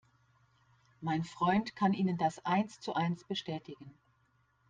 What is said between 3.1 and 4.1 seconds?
bestätigen.